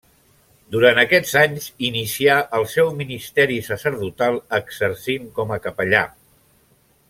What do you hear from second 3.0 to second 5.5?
ministeri sacerdotal exercint